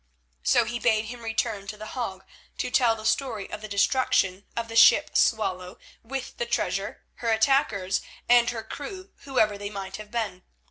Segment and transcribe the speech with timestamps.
[0.41, 2.23] So he bade him return to The Hague
[2.57, 7.29] to tell the story of the destruction of the ship Swallow with the treasure, her
[7.31, 10.41] attackers and her crew, whoever they might have been.